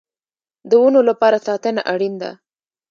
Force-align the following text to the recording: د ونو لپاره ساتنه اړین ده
د 0.69 0.71
ونو 0.81 0.99
لپاره 1.09 1.37
ساتنه 1.47 1.81
اړین 1.93 2.13
ده 2.21 2.31